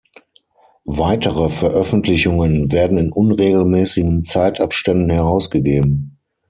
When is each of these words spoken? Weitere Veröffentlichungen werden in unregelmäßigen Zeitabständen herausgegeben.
Weitere 0.95 1.49
Veröffentlichungen 1.49 2.71
werden 2.71 2.97
in 2.97 3.11
unregelmäßigen 3.11 4.23
Zeitabständen 4.23 5.11
herausgegeben. 5.11 6.17